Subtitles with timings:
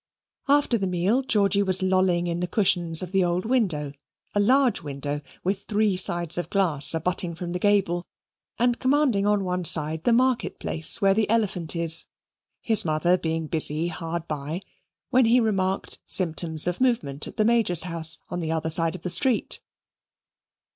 [0.47, 3.93] After the meal, Georgy was lolling in the cushions of the old window,
[4.33, 8.07] a large window, with three sides of glass abutting from the gable,
[8.57, 12.05] and commanding on one side the market place, where the Elephant is,
[12.63, 14.63] his mother being busy hard by,
[15.11, 19.03] when he remarked symptoms of movement at the Major's house on the other side of
[19.03, 19.59] the street.